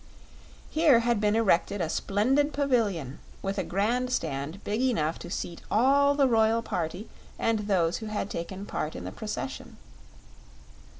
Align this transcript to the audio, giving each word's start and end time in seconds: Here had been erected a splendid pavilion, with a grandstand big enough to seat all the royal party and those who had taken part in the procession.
Here 0.71 1.01
had 1.01 1.21
been 1.21 1.35
erected 1.35 1.79
a 1.79 1.87
splendid 1.87 2.53
pavilion, 2.53 3.19
with 3.43 3.59
a 3.59 3.63
grandstand 3.63 4.63
big 4.63 4.81
enough 4.81 5.19
to 5.19 5.29
seat 5.29 5.61
all 5.69 6.15
the 6.15 6.27
royal 6.27 6.63
party 6.63 7.07
and 7.37 7.59
those 7.59 7.97
who 7.97 8.07
had 8.07 8.27
taken 8.27 8.65
part 8.65 8.95
in 8.95 9.03
the 9.03 9.11
procession. 9.11 9.77